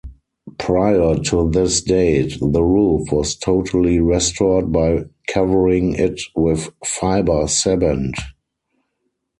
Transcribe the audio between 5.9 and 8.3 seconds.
it with fiber cement.